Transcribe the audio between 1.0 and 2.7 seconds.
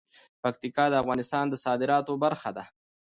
افغانستان د صادراتو برخه ده.